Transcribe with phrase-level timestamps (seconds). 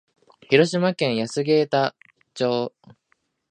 [0.49, 1.95] 広島県安芸太田
[2.33, 2.73] 町